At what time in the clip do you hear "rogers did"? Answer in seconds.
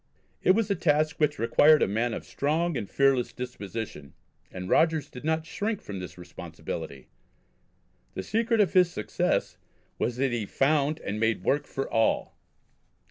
4.67-5.23